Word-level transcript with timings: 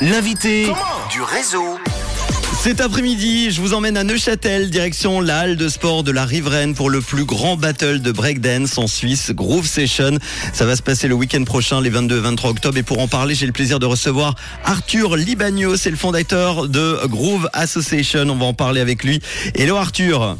L'invité 0.00 0.72
du 1.10 1.20
réseau. 1.20 1.78
Cet 2.62 2.80
après-midi, 2.80 3.50
je 3.50 3.60
vous 3.60 3.74
emmène 3.74 3.96
à 3.96 4.04
Neuchâtel, 4.04 4.70
direction 4.70 5.20
la 5.20 5.40
halle 5.40 5.56
de 5.56 5.68
sport 5.68 6.04
de 6.04 6.12
la 6.12 6.24
Riveraine 6.24 6.74
pour 6.74 6.88
le 6.88 7.00
plus 7.00 7.24
grand 7.24 7.56
battle 7.56 8.00
de 8.00 8.12
breakdance 8.12 8.78
en 8.78 8.86
Suisse, 8.86 9.32
Groove 9.32 9.66
Session. 9.66 10.18
Ça 10.52 10.64
va 10.64 10.76
se 10.76 10.82
passer 10.82 11.08
le 11.08 11.14
week-end 11.14 11.42
prochain, 11.42 11.80
les 11.80 11.90
22 11.90 12.18
et 12.18 12.20
23 12.20 12.50
octobre. 12.50 12.78
Et 12.78 12.84
pour 12.84 13.00
en 13.00 13.08
parler, 13.08 13.34
j'ai 13.34 13.46
le 13.46 13.52
plaisir 13.52 13.80
de 13.80 13.86
recevoir 13.86 14.36
Arthur 14.64 15.16
Libagno, 15.16 15.76
c'est 15.76 15.90
le 15.90 15.96
fondateur 15.96 16.68
de 16.68 17.00
Groove 17.06 17.48
Association. 17.52 18.28
On 18.28 18.36
va 18.36 18.46
en 18.46 18.54
parler 18.54 18.80
avec 18.80 19.02
lui. 19.02 19.20
Hello 19.56 19.76
Arthur. 19.76 20.36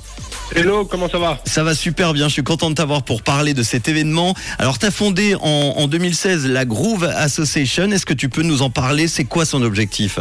Hello, 0.54 0.84
comment 0.84 1.08
ça 1.08 1.18
va 1.18 1.38
Ça 1.44 1.64
va 1.64 1.74
super 1.74 2.14
bien, 2.14 2.28
je 2.28 2.34
suis 2.34 2.42
content 2.44 2.70
de 2.70 2.74
t'avoir 2.74 3.02
pour 3.02 3.22
parler 3.22 3.52
de 3.52 3.62
cet 3.62 3.88
événement. 3.88 4.34
Alors, 4.58 4.78
tu 4.78 4.86
as 4.86 4.90
fondé 4.90 5.34
en, 5.34 5.40
en 5.76 5.88
2016 5.88 6.46
la 6.46 6.64
Groove 6.64 7.04
Association. 7.04 7.90
Est-ce 7.90 8.06
que 8.06 8.14
tu 8.14 8.28
peux 8.28 8.42
nous 8.42 8.62
en 8.62 8.70
parler? 8.70 9.08
C'est 9.08 9.24
quoi 9.24 9.44
son 9.44 9.62
objectif? 9.62 10.18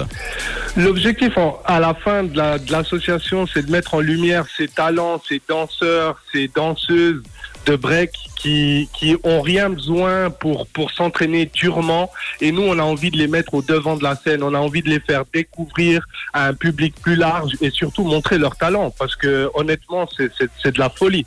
L'objectif 0.78 1.38
à 1.66 1.80
la 1.80 1.94
fin 1.94 2.24
de 2.24 2.36
la- 2.36 2.60
de 2.60 2.70
l'association, 2.72 3.48
c'est 3.48 3.66
de 3.66 3.72
mettre 3.72 3.94
en 3.94 4.02
lumière 4.02 4.46
ces 4.58 4.68
talents, 4.68 5.22
ces 5.28 5.42
danseurs, 5.48 6.20
ces 6.34 6.50
danseuses 6.50 7.24
de 7.66 7.76
break 7.78 8.12
qui, 8.36 8.90
qui 8.94 9.16
ont 9.24 9.42
rien 9.42 9.70
besoin 9.70 10.30
pour, 10.30 10.68
pour 10.68 10.92
s'entraîner 10.92 11.50
durement. 11.52 12.12
Et 12.42 12.52
nous, 12.52 12.62
on 12.62 12.78
a 12.78 12.84
envie 12.84 13.10
de 13.10 13.18
les 13.18 13.28
mettre 13.28 13.54
au 13.54 13.62
devant 13.62 13.96
de 13.96 14.04
la 14.04 14.16
scène. 14.18 14.44
On 14.44 14.54
a 14.54 14.60
envie 14.60 14.82
de 14.84 14.90
les 14.90 15.00
faire 15.00 15.24
découvrir 15.34 16.06
à 16.34 16.48
un 16.48 16.54
public 16.54 16.94
plus 17.02 17.16
large 17.16 17.54
et 17.62 17.70
surtout 17.72 18.04
montrer 18.04 18.38
leur 18.38 18.56
talent. 18.58 18.94
Parce 19.00 19.16
que 19.16 19.50
honnêtement, 19.56 20.08
c'est 20.18 20.72
de 20.74 20.80
la 20.80 20.90
folie. 20.90 21.26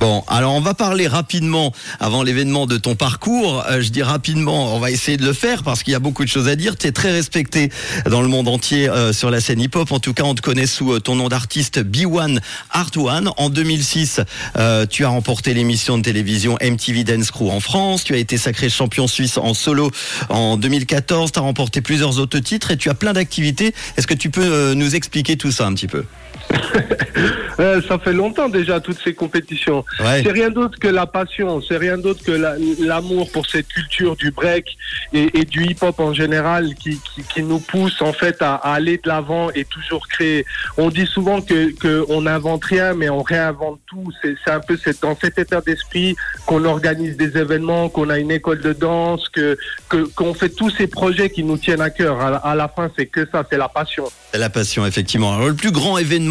Bon, 0.00 0.22
alors 0.28 0.54
on 0.54 0.60
va 0.60 0.74
parler 0.74 1.08
rapidement 1.08 1.72
avant 1.98 2.22
l'événement 2.22 2.66
de 2.66 2.76
ton 2.76 2.94
parcours. 2.94 3.64
Euh, 3.68 3.80
je 3.80 3.88
dis 3.88 4.04
rapidement, 4.04 4.76
on 4.76 4.78
va 4.78 4.92
essayer 4.92 5.16
de 5.16 5.24
le 5.24 5.32
faire 5.32 5.64
parce 5.64 5.82
qu'il 5.82 5.92
y 5.92 5.96
a 5.96 5.98
beaucoup 5.98 6.24
de 6.24 6.28
choses 6.28 6.46
à 6.46 6.54
dire. 6.54 6.76
Tu 6.76 6.86
es 6.86 6.92
très 6.92 7.10
respecté 7.10 7.72
dans 8.08 8.22
le 8.22 8.28
monde 8.28 8.46
entier 8.46 8.88
euh, 8.88 9.12
sur 9.12 9.28
la 9.28 9.40
scène 9.40 9.60
hip-hop. 9.60 9.90
En 9.90 9.98
tout 9.98 10.14
cas, 10.14 10.22
on 10.22 10.36
te 10.36 10.40
connaît 10.40 10.68
sous 10.68 10.92
euh, 10.92 11.00
ton 11.00 11.16
nom 11.16 11.28
d'artiste 11.28 11.82
B1 11.82 12.38
Art 12.70 12.92
One. 12.96 13.32
En 13.38 13.50
2006, 13.50 14.20
euh, 14.56 14.86
tu 14.86 15.04
as 15.04 15.08
remporté 15.08 15.52
l'émission 15.52 15.98
de 15.98 16.04
télévision 16.04 16.56
MTV 16.62 17.02
Dance 17.02 17.32
Crew 17.32 17.50
en 17.50 17.58
France. 17.58 18.04
Tu 18.04 18.14
as 18.14 18.18
été 18.18 18.38
sacré 18.38 18.70
champion 18.70 19.08
suisse 19.08 19.36
en 19.36 19.52
solo 19.52 19.90
en 20.28 20.56
2014. 20.56 21.32
Tu 21.32 21.40
as 21.40 21.42
remporté 21.42 21.80
plusieurs 21.80 22.20
autres 22.20 22.38
titres 22.38 22.70
et 22.70 22.76
tu 22.76 22.88
as 22.88 22.94
plein 22.94 23.14
d'activités. 23.14 23.74
Est-ce 23.96 24.06
que 24.06 24.14
tu 24.14 24.30
peux 24.30 24.44
euh, 24.44 24.74
nous 24.74 24.94
expliquer 24.94 25.36
tout 25.36 25.50
ça 25.50 25.66
un 25.66 25.74
petit 25.74 25.88
peu? 25.88 26.04
ça 27.88 27.98
fait 27.98 28.12
longtemps 28.12 28.48
déjà 28.48 28.80
toutes 28.80 29.00
ces 29.02 29.14
compétitions. 29.14 29.84
Ouais. 30.00 30.22
C'est 30.22 30.32
rien 30.32 30.50
d'autre 30.50 30.78
que 30.78 30.88
la 30.88 31.06
passion, 31.06 31.60
c'est 31.66 31.76
rien 31.76 31.98
d'autre 31.98 32.22
que 32.24 32.32
la- 32.32 32.54
l'amour 32.80 33.30
pour 33.32 33.46
cette 33.46 33.68
culture 33.68 34.16
du 34.16 34.30
break 34.30 34.76
et, 35.12 35.38
et 35.38 35.44
du 35.44 35.64
hip-hop 35.64 35.98
en 36.00 36.12
général 36.12 36.74
qui, 36.74 36.98
qui, 37.14 37.22
qui 37.22 37.42
nous 37.42 37.58
pousse 37.58 38.00
en 38.00 38.12
fait 38.12 38.40
à, 38.42 38.54
à 38.56 38.74
aller 38.74 38.98
de 39.02 39.08
l'avant 39.08 39.50
et 39.54 39.64
toujours 39.64 40.06
créer. 40.08 40.44
On 40.76 40.88
dit 40.90 41.06
souvent 41.06 41.40
que, 41.40 41.72
que 41.76 42.04
on 42.08 42.22
n'invente 42.22 42.64
rien, 42.64 42.94
mais 42.94 43.08
on 43.08 43.22
réinvente 43.22 43.80
tout. 43.86 44.04
C'est 44.22 44.36
un 44.50 44.60
peu 44.60 44.76
cette, 44.76 45.02
dans 45.02 45.16
cet 45.20 45.38
état 45.38 45.60
d'esprit 45.60 46.16
qu'on 46.46 46.64
organise 46.64 47.16
des 47.16 47.36
événements, 47.38 47.88
qu'on 47.88 48.08
a 48.10 48.18
une 48.18 48.30
école 48.30 48.60
de 48.60 48.72
danse, 48.72 49.28
que 49.30 49.56
qu'on 50.14 50.34
fait 50.34 50.50
tous 50.50 50.70
ces 50.70 50.86
projets 50.86 51.30
qui 51.30 51.42
nous 51.42 51.56
tiennent 51.58 51.80
à 51.80 51.90
cœur. 51.90 52.20
À, 52.20 52.30
la- 52.30 52.36
à 52.38 52.54
la 52.54 52.68
fin, 52.68 52.90
c'est 52.96 53.06
que 53.06 53.26
ça, 53.30 53.44
c'est 53.50 53.56
la 53.58 53.68
passion. 53.68 54.04
C'est 54.32 54.38
La 54.38 54.50
passion, 54.50 54.86
effectivement. 54.86 55.34
Alors, 55.34 55.48
le 55.48 55.54
plus 55.54 55.72
grand 55.72 55.98
événement 55.98 56.27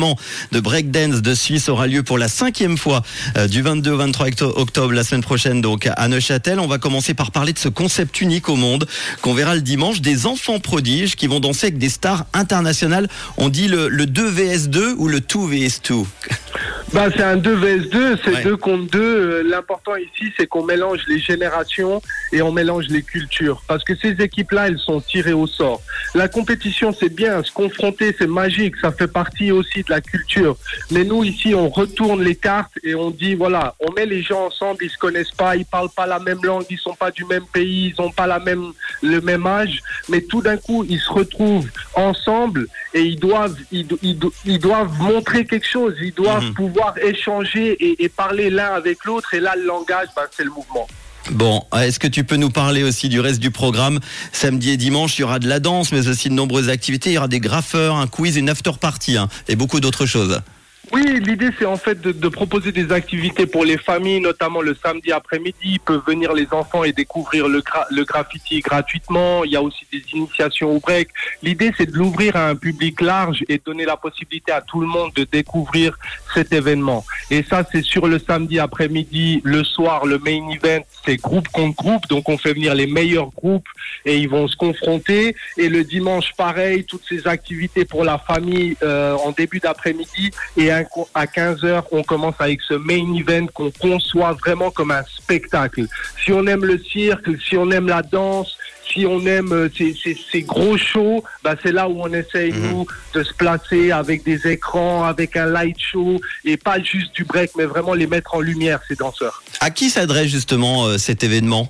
de 0.51 0.59
breakdance 0.59 1.21
de 1.21 1.33
Suisse 1.33 1.69
aura 1.69 1.87
lieu 1.87 2.03
pour 2.03 2.17
la 2.17 2.27
cinquième 2.27 2.77
fois 2.77 3.01
euh, 3.37 3.47
du 3.47 3.61
22 3.61 3.91
au 3.91 3.97
23 3.97 4.27
octo- 4.27 4.53
octobre, 4.55 4.93
la 4.93 5.03
semaine 5.03 5.23
prochaine, 5.23 5.61
donc 5.61 5.89
à 5.95 6.07
Neuchâtel. 6.07 6.59
On 6.59 6.67
va 6.67 6.77
commencer 6.77 7.13
par 7.13 7.31
parler 7.31 7.53
de 7.53 7.59
ce 7.59 7.69
concept 7.69 8.21
unique 8.21 8.49
au 8.49 8.55
monde 8.55 8.87
qu'on 9.21 9.33
verra 9.33 9.55
le 9.55 9.61
dimanche, 9.61 10.01
des 10.01 10.25
enfants 10.25 10.59
prodiges 10.59 11.15
qui 11.15 11.27
vont 11.27 11.39
danser 11.39 11.67
avec 11.67 11.77
des 11.79 11.89
stars 11.89 12.25
internationales. 12.33 13.07
On 13.37 13.49
dit 13.49 13.67
le, 13.67 13.87
le 13.87 14.05
2 14.05 14.27
vs 14.29 14.67
2 14.69 14.93
ou 14.97 15.07
le 15.07 15.19
2 15.19 15.39
vs 15.47 15.81
2 15.89 15.95
Bah, 16.93 17.07
c'est 17.13 17.21
un 17.23 17.35
2 17.35 17.53
vs 17.53 17.89
2, 17.89 18.17
c'est 18.23 18.33
Ouais. 18.33 18.43
2 18.43 18.55
contre 18.57 18.89
2. 18.91 19.41
L'important 19.43 19.95
ici, 19.97 20.31
c'est 20.37 20.47
qu'on 20.47 20.63
mélange 20.63 21.01
les 21.09 21.19
générations 21.19 22.01
et 22.31 22.41
on 22.41 22.51
mélange 22.53 22.85
les 22.87 23.03
cultures. 23.03 23.61
Parce 23.67 23.83
que 23.83 23.93
ces 23.95 24.11
équipes-là, 24.21 24.67
elles 24.69 24.79
sont 24.79 25.01
tirées 25.01 25.33
au 25.33 25.47
sort. 25.47 25.81
La 26.15 26.29
compétition, 26.29 26.95
c'est 26.97 27.13
bien. 27.13 27.43
Se 27.43 27.51
confronter, 27.51 28.15
c'est 28.17 28.25
magique. 28.27 28.75
Ça 28.81 28.91
fait 28.93 29.07
partie 29.09 29.51
aussi 29.51 29.83
de 29.83 29.89
la 29.91 29.99
culture. 29.99 30.55
Mais 30.89 31.03
nous, 31.03 31.25
ici, 31.25 31.53
on 31.53 31.67
retourne 31.67 32.23
les 32.23 32.35
cartes 32.35 32.71
et 32.83 32.95
on 32.95 33.11
dit, 33.11 33.35
voilà, 33.35 33.75
on 33.85 33.91
met 33.91 34.05
les 34.05 34.21
gens 34.23 34.45
ensemble, 34.45 34.83
ils 34.85 34.89
se 34.89 34.97
connaissent 34.97 35.31
pas, 35.31 35.57
ils 35.57 35.65
parlent 35.65 35.89
pas 35.93 36.07
la 36.07 36.19
même 36.19 36.39
langue, 36.41 36.63
ils 36.69 36.79
sont 36.79 36.95
pas 36.95 37.11
du 37.11 37.25
même 37.25 37.45
pays, 37.51 37.93
ils 37.97 38.01
ont 38.01 38.11
pas 38.11 38.27
la 38.27 38.39
même, 38.39 38.71
le 39.03 39.19
même 39.19 39.45
âge. 39.45 39.81
Mais 40.07 40.21
tout 40.21 40.41
d'un 40.41 40.57
coup, 40.57 40.85
ils 40.87 40.99
se 41.01 41.09
retrouvent 41.11 41.67
ensemble 41.95 42.67
et 42.93 43.01
ils 43.01 43.19
doivent, 43.19 43.57
ils, 43.73 43.85
ils 44.01 44.17
ils 44.45 44.59
doivent 44.59 44.97
montrer 45.01 45.45
quelque 45.45 45.67
chose. 45.67 45.93
Ils 46.01 46.13
doivent 46.13 46.45
Mhm. 46.45 46.53
pouvoir 46.53 46.76
échanger 47.01 47.77
et, 48.03 48.09
parler 48.09 48.49
l'un 48.49 48.73
avec 48.73 49.05
l'autre. 49.05 49.33
Et 49.33 49.39
là, 49.39 49.55
le 49.55 49.65
langage, 49.65 50.07
ben, 50.15 50.23
c'est 50.35 50.43
le 50.43 50.51
mouvement. 50.51 50.87
Bon, 51.31 51.65
est-ce 51.77 51.99
que 51.99 52.07
tu 52.07 52.23
peux 52.23 52.37
nous 52.37 52.49
parler 52.49 52.83
aussi 52.83 53.09
du 53.09 53.19
reste 53.19 53.39
du 53.39 53.51
programme 53.51 53.99
Samedi 54.31 54.71
et 54.71 54.77
dimanche, 54.77 55.17
il 55.17 55.21
y 55.21 55.23
aura 55.25 55.39
de 55.39 55.47
la 55.47 55.59
danse, 55.59 55.91
mais 55.91 56.07
aussi 56.07 56.29
de 56.29 56.33
nombreuses 56.33 56.69
activités. 56.69 57.09
Il 57.09 57.13
y 57.13 57.17
aura 57.17 57.27
des 57.27 57.41
graffeurs, 57.41 57.95
un 57.95 58.07
quiz, 58.07 58.37
une 58.37 58.49
after 58.49 58.71
party 58.79 59.17
hein, 59.17 59.27
et 59.47 59.55
beaucoup 59.55 59.79
d'autres 59.79 60.05
choses. 60.05 60.41
Oui, 60.93 61.19
l'idée 61.19 61.49
c'est 61.59 61.65
en 61.65 61.75
fait 61.75 61.99
de, 61.99 62.13
de 62.13 62.27
proposer 62.29 62.71
des 62.71 62.93
activités 62.93 63.45
pour 63.45 63.65
les 63.65 63.77
familles, 63.77 64.21
notamment 64.21 64.61
le 64.61 64.73
samedi 64.73 65.11
après-midi. 65.11 65.79
Peuvent 65.85 66.01
venir 66.07 66.31
les 66.33 66.47
enfants 66.51 66.85
et 66.85 66.93
découvrir 66.93 67.49
le, 67.49 67.59
gra- 67.59 67.85
le 67.91 68.05
graffiti 68.05 68.61
gratuitement. 68.61 69.43
Il 69.43 69.51
y 69.51 69.57
a 69.57 69.61
aussi 69.61 69.85
des 69.91 70.01
initiations 70.13 70.71
au 70.71 70.79
break. 70.79 71.09
L'idée 71.43 71.73
c'est 71.77 71.87
de 71.91 71.97
l'ouvrir 71.97 72.37
à 72.37 72.47
un 72.47 72.55
public 72.55 73.01
large 73.01 73.43
et 73.49 73.59
donner 73.63 73.83
la 73.83 73.97
possibilité 73.97 74.53
à 74.53 74.61
tout 74.61 74.79
le 74.79 74.87
monde 74.87 75.11
de 75.13 75.25
découvrir 75.25 75.97
cet 76.33 76.53
événement. 76.53 77.05
Et 77.31 77.43
ça 77.43 77.65
c'est 77.69 77.83
sur 77.83 78.07
le 78.07 78.17
samedi 78.17 78.57
après-midi. 78.57 79.41
Le 79.43 79.65
soir, 79.65 80.05
le 80.05 80.19
main 80.19 80.49
event, 80.49 80.83
c'est 81.05 81.17
groupe 81.17 81.49
contre 81.49 81.75
groupe. 81.75 82.07
Donc 82.07 82.29
on 82.29 82.37
fait 82.37 82.53
venir 82.53 82.73
les 82.73 82.87
meilleurs 82.87 83.31
groupes 83.31 83.67
et 84.05 84.17
ils 84.17 84.29
vont 84.29 84.47
se 84.47 84.55
confronter. 84.55 85.35
Et 85.57 85.67
le 85.67 85.83
dimanche, 85.83 86.31
pareil, 86.37 86.85
toutes 86.85 87.03
ces 87.09 87.27
activités 87.27 87.83
pour 87.83 88.05
la 88.05 88.17
famille 88.17 88.77
euh, 88.83 89.15
en 89.15 89.31
début 89.31 89.59
d'après-midi. 89.59 90.31
Et 90.55 90.71
à 91.13 91.25
15h, 91.25 91.83
on 91.91 92.03
commence 92.03 92.35
avec 92.39 92.61
ce 92.61 92.73
main 92.73 93.13
event 93.15 93.47
qu'on 93.53 93.71
conçoit 93.71 94.33
vraiment 94.33 94.71
comme 94.71 94.91
un 94.91 95.03
spectacle. 95.17 95.85
Si 96.23 96.31
on 96.31 96.45
aime 96.47 96.65
le 96.65 96.79
cirque, 96.79 97.27
si 97.47 97.57
on 97.57 97.69
aime 97.71 97.87
la 97.87 98.01
danse, 98.01 98.57
si 98.91 99.05
on 99.05 99.25
aime 99.25 99.51
euh, 99.51 99.69
ces, 99.77 99.93
ces- 100.01 100.17
ces 100.31 100.41
gros 100.43 100.77
shows, 100.77 101.23
bah 101.43 101.55
c'est 101.61 101.73
là 101.73 101.89
où 101.89 102.01
on 102.01 102.13
essaye, 102.13 102.53
Mhm. 102.53 102.69
nous, 102.71 102.87
de 103.13 103.21
se 103.23 103.33
placer 103.33 103.91
avec 103.91 104.23
des 104.23 104.47
écrans, 104.47 105.03
avec 105.03 105.35
un 105.35 105.45
light 105.47 105.77
show, 105.79 106.21
et 106.45 106.55
pas 106.57 106.81
juste 106.81 107.13
du 107.13 107.25
break, 107.25 107.51
mais 107.57 107.65
vraiment 107.65 107.93
les 107.93 108.07
mettre 108.07 108.33
en 108.35 108.39
lumière, 108.39 108.79
ces 108.87 108.95
danseurs. 108.95 109.43
À 109.59 109.71
qui 109.71 109.89
s'adresse 109.89 110.29
justement 110.29 110.85
euh, 110.85 110.97
cet 110.97 111.23
événement? 111.23 111.69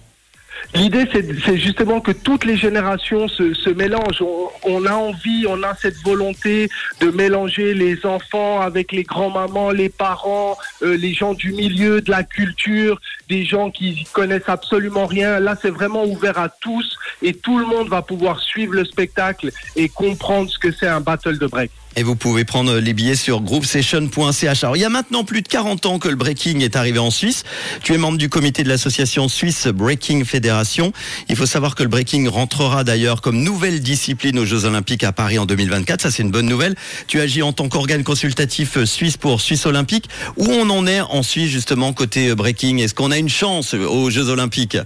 L'idée, 0.73 1.07
c'est 1.12 1.57
justement 1.57 2.01
que 2.01 2.12
toutes 2.12 2.45
les 2.45 2.57
générations 2.57 3.28
se, 3.28 3.53
se 3.53 3.69
mélangent. 3.69 4.22
On, 4.22 4.50
on 4.63 4.85
a 4.85 4.94
envie, 4.94 5.45
on 5.47 5.63
a 5.63 5.75
cette 5.75 5.97
volonté 6.03 6.69
de 7.00 7.09
mélanger 7.09 7.73
les 7.73 8.06
enfants 8.06 8.62
avec 8.62 8.91
les 8.91 9.03
grands-mamans, 9.03 9.72
les 9.72 9.90
parents, 9.90 10.57
euh, 10.81 10.97
les 10.97 11.13
gens 11.13 11.34
du 11.34 11.51
milieu, 11.53 12.01
de 12.01 12.12
la 12.12 12.23
culture, 12.23 13.00
des 13.29 13.46
gens 13.46 13.72
qui 13.72 14.06
connaissent 14.13 14.50
absolument 14.50 15.06
rien. 15.06 15.40
Là, 15.40 15.56
c'est 15.62 15.69
vraiment 15.69 16.03
ouvert 16.03 16.38
à 16.38 16.50
tous 16.50 16.97
et 17.22 17.34
tout 17.34 17.57
le 17.57 17.66
monde 17.66 17.90
va 17.90 18.01
pouvoir 18.01 18.40
suivre 18.40 18.73
le 18.73 18.85
spectacle 18.85 19.51
et 19.75 19.90
comprendre 19.90 20.50
ce 20.50 20.59
que 20.59 20.72
c'est 20.72 20.88
un 20.88 21.01
battle 21.01 21.38
de 21.38 21.47
break. 21.47 21.72
Et 22.00 22.03
vous 22.03 22.16
pouvez 22.16 22.46
prendre 22.46 22.78
les 22.78 22.94
billets 22.94 23.16
sur 23.16 23.41
groupsession.ch. 23.41 24.63
Alors, 24.63 24.78
il 24.78 24.81
y 24.81 24.85
a 24.85 24.90
maintenant 24.90 25.24
plus 25.24 25.41
de 25.41 25.47
40 25.47 25.88
ans 25.88 25.97
que 25.97 26.08
le 26.08 26.16
breaking 26.16 26.59
est 26.59 26.75
arrivé 26.75 27.00
en 27.00 27.09
Suisse. 27.09 27.44
Tu 27.81 27.96
es 27.96 27.97
membre 27.97 28.19
du 28.19 28.30
comité 28.30 28.63
de 28.63 28.69
l'association 28.69 29.28
Suisse 29.28 29.66
Breaking 29.66 30.24
Fédération. 30.24 30.94
Il 31.28 31.35
faut 31.35 31.47
savoir 31.47 31.74
que 31.74 31.81
le 31.81 31.90
breaking 31.90 32.30
rentrera 32.30 32.84
d'ailleurs 32.84 33.22
comme 33.22 33.41
nouvelle 33.41 33.80
discipline 33.80 34.38
aux 34.38 34.46
Jeux 34.46 34.66
Olympiques 34.66 35.03
à 35.03 35.11
Paris 35.11 35.40
en 35.40 35.47
2024. 35.47 36.03
Ça, 36.03 36.11
c'est 36.11 36.22
une 36.22 36.29
bonne 36.29 36.46
nouvelle. 36.46 36.76
Tu 37.08 37.20
agis 37.20 37.41
en 37.41 37.52
tant 37.52 37.67
qu'organe 37.67 38.03
consultatif 38.03 38.84
suisse 38.84 39.17
pour 39.17 39.41
Suisse 39.41 39.66
Olympique. 39.66 40.08
Où 40.35 40.46
on 40.46 40.70
en 40.70 40.85
est 40.85 41.02
en 41.02 41.23
Suisse, 41.23 41.49
justement, 41.49 41.94
côté 41.94 42.35
breaking? 42.35 42.78
Est-ce 42.78 42.94
qu'on 42.94 43.09
a 43.09 43.17
une 43.17 43.28
chance 43.28 43.73
aux 43.73 44.11
Jeux 44.11 44.29
Olympiques? 44.29 44.78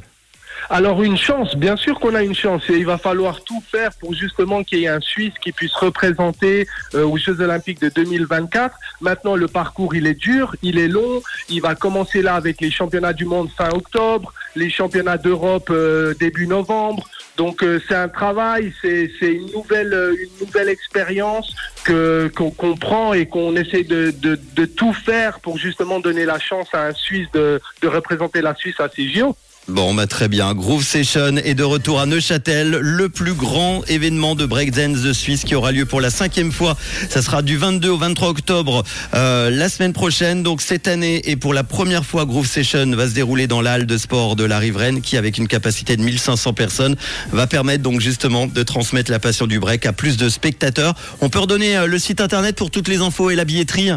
Alors 0.74 1.04
une 1.04 1.18
chance, 1.18 1.58
bien 1.58 1.76
sûr 1.76 2.00
qu'on 2.00 2.16
a 2.16 2.24
une 2.24 2.34
chance 2.34 2.70
et 2.70 2.78
il 2.78 2.86
va 2.86 2.98
falloir 2.98 3.44
tout 3.44 3.62
faire 3.70 3.92
pour 4.00 4.14
justement 4.14 4.64
qu'il 4.64 4.80
y 4.80 4.86
ait 4.86 4.88
un 4.88 5.02
Suisse 5.02 5.34
qui 5.44 5.52
puisse 5.52 5.74
représenter 5.74 6.66
euh, 6.96 7.04
aux 7.04 7.18
Jeux 7.18 7.42
Olympiques 7.42 7.82
de 7.82 7.90
2024. 7.90 8.74
Maintenant 9.02 9.36
le 9.36 9.50
parcours 9.50 9.94
il 9.96 10.08
est 10.08 10.14
dur, 10.14 10.56
il 10.62 10.80
est 10.80 10.88
long, 10.88 11.22
il 11.50 11.62
va 11.62 11.76
commencer 11.76 12.22
là 12.22 12.36
avec 12.36 12.62
les 12.62 12.72
championnats 12.72 13.12
du 13.12 13.26
monde 13.26 13.50
fin 13.50 13.68
octobre, 13.72 14.34
les 14.56 14.70
championnats 14.70 15.18
d'Europe 15.18 15.68
euh, 15.72 16.14
début 16.18 16.48
novembre. 16.48 17.06
Donc 17.36 17.64
euh, 17.64 17.82
c'est 17.90 17.96
un 17.96 18.08
travail, 18.08 18.74
c'est 18.82 19.10
une 19.22 19.52
nouvelle 19.52 19.94
euh, 19.94 20.16
une 20.16 20.46
nouvelle 20.46 20.70
expérience 20.70 21.54
qu'on 21.86 22.50
qu'on 22.52 22.78
prend 22.78 23.14
et 23.14 23.26
qu'on 23.26 23.58
essaie 23.58 23.84
de, 23.84 24.12
de, 24.12 24.40
de 24.56 24.66
tout 24.66 24.94
faire 24.94 25.42
pour 25.42 25.58
justement 25.58 26.00
donner 26.00 26.24
la 26.24 26.40
chance 26.40 26.70
à 26.72 26.86
un 26.86 26.94
Suisse 26.94 27.28
de, 27.34 27.60
de 27.82 27.88
représenter 27.90 28.42
la 28.42 28.56
Suisse 28.56 28.80
à 28.80 28.88
ces 28.88 29.10
JO. 29.10 29.36
Bon, 29.68 29.94
bah 29.94 30.08
très 30.08 30.28
bien. 30.28 30.56
Groove 30.56 30.84
Session 30.84 31.38
est 31.38 31.54
de 31.54 31.64
retour 31.64 32.00
à 32.00 32.08
Neuchâtel, 32.08 32.72
le 32.72 33.10
plus 33.10 33.34
grand 33.34 33.84
événement 33.88 34.34
de 34.34 34.48
breakdance 34.48 35.02
de 35.02 35.14
Suisse 35.14 35.44
qui 35.44 35.54
aura 35.54 35.72
lieu 35.72 35.86
pour 35.86 36.02
la 36.02 36.10
cinquième 36.10 36.52
fois. 36.52 36.76
Ça 37.10 37.22
sera 37.22 37.44
du 37.44 37.58
22 37.58 37.90
au 37.90 37.98
23 37.98 38.30
octobre 38.30 38.84
euh, 39.14 39.52
la 39.52 39.70
semaine 39.70 39.94
prochaine. 39.94 40.42
Donc 40.42 40.62
cette 40.62 40.88
année 40.88 41.22
et 41.30 41.36
pour 41.36 41.54
la 41.54 41.64
première 41.64 42.04
fois, 42.04 42.26
Groove 42.26 42.48
Session 42.48 42.90
va 42.96 43.08
se 43.08 43.14
dérouler 43.14 43.46
dans 43.46 43.62
la 43.62 43.74
halle 43.74 43.86
de 43.86 43.98
sport 43.98 44.36
de 44.36 44.46
la 44.46 44.58
Riveraine, 44.58 45.02
qui 45.02 45.16
avec 45.16 45.38
une 45.38 45.48
capacité 45.48 45.96
de 45.96 46.02
1500 46.02 46.54
personnes 46.54 46.96
va 47.32 47.46
permettre 47.46 47.84
donc 47.84 48.02
justement 48.02 48.48
de 48.48 48.64
transmettre 48.64 49.12
la 49.12 49.20
passion 49.20 49.46
du 49.46 49.60
break 49.60 49.86
à 49.86 49.94
plus 49.94 50.18
de 50.18 50.28
spectateurs. 50.28 50.96
On 51.22 51.30
peut 51.30 51.40
redonner 51.40 51.78
euh, 51.78 51.86
le 51.86 52.00
site 52.00 52.20
internet 52.20 52.56
pour 52.56 52.72
toutes 52.72 52.88
les 52.88 52.98
infos 52.98 53.30
et 53.30 53.36
la 53.36 53.46
billetterie? 53.46 53.92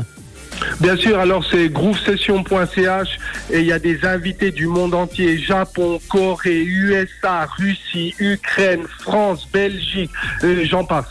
Bien 0.81 0.97
sûr, 0.97 1.19
alors 1.19 1.45
c'est 1.51 1.69
groovesession.ch 1.69 3.09
et 3.51 3.61
il 3.61 3.67
y 3.67 3.73
a 3.73 3.79
des 3.79 4.05
invités 4.05 4.51
du 4.51 4.67
monde 4.67 4.95
entier, 4.95 5.39
Japon, 5.39 6.01
Corée, 6.09 6.63
USA, 6.63 7.47
Russie, 7.59 8.15
Ukraine, 8.19 8.83
France, 9.01 9.49
Belgique, 9.53 10.11
euh, 10.43 10.65
j'en 10.65 10.85
passe. 10.85 11.07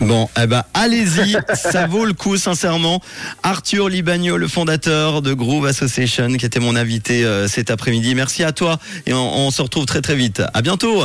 Bon, 0.00 0.28
eh 0.40 0.46
ben, 0.46 0.62
allez-y, 0.74 1.36
ça 1.54 1.86
vaut 1.86 2.04
le 2.04 2.12
coup, 2.12 2.36
sincèrement. 2.36 3.00
Arthur 3.42 3.88
Libagno, 3.88 4.36
le 4.36 4.46
fondateur 4.46 5.22
de 5.22 5.32
Groove 5.32 5.66
Association, 5.66 6.28
qui 6.34 6.46
était 6.46 6.60
mon 6.60 6.76
invité 6.76 7.24
euh, 7.24 7.48
cet 7.48 7.70
après-midi. 7.70 8.14
Merci 8.14 8.44
à 8.44 8.52
toi 8.52 8.78
et 9.06 9.12
on, 9.12 9.46
on 9.46 9.50
se 9.50 9.62
retrouve 9.62 9.86
très 9.86 10.00
très 10.00 10.14
vite. 10.14 10.42
À 10.54 10.62
bientôt. 10.62 11.02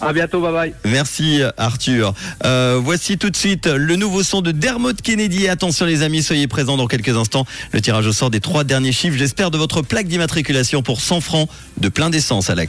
À 0.00 0.12
bientôt, 0.12 0.40
bye 0.40 0.52
bye. 0.52 0.74
Merci 0.84 1.40
Arthur. 1.56 2.14
Euh, 2.44 2.80
voici 2.82 3.18
tout 3.18 3.30
de 3.30 3.36
suite 3.36 3.66
le 3.66 3.96
nouveau 3.96 4.22
son 4.22 4.42
de 4.42 4.52
Dermot 4.52 4.92
Kennedy. 4.94 5.48
Attention 5.48 5.86
les 5.86 6.02
amis, 6.02 6.22
soyez 6.22 6.46
présents 6.46 6.76
dans 6.76 6.86
quelques 6.86 7.16
instants. 7.16 7.46
Le 7.72 7.80
tirage 7.80 8.06
au 8.06 8.12
sort 8.12 8.30
des 8.30 8.40
trois 8.40 8.64
derniers 8.64 8.92
chiffres, 8.92 9.16
j'espère, 9.16 9.50
de 9.50 9.58
votre 9.58 9.82
plaque 9.82 10.06
d'immatriculation 10.06 10.82
pour 10.82 11.00
100 11.00 11.20
francs 11.20 11.48
de 11.78 11.88
plein 11.88 12.10
d'essence 12.10 12.50
à 12.50 12.54
la 12.54 12.66